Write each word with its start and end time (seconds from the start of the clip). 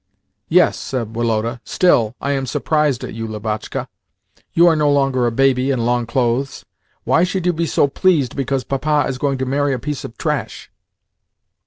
"Yes," 0.49 0.79
said 0.79 1.15
Woloda. 1.15 1.61
"Still, 1.63 2.15
I 2.19 2.31
am 2.31 2.47
surprised 2.47 3.03
at 3.03 3.13
you, 3.13 3.27
Lubotshka. 3.27 3.87
You 4.51 4.65
are 4.65 4.75
no 4.75 4.91
longer 4.91 5.27
a 5.27 5.31
baby 5.31 5.69
in 5.69 5.85
long 5.85 6.07
clothes. 6.07 6.65
Why 7.03 7.23
should 7.23 7.45
you 7.45 7.53
be 7.53 7.67
so 7.67 7.85
pleased 7.87 8.35
because 8.35 8.63
Papa 8.63 9.05
is 9.07 9.19
going 9.19 9.37
to 9.37 9.45
marry 9.45 9.73
a 9.73 9.77
piece 9.77 10.03
of 10.03 10.17
trash?" 10.17 10.71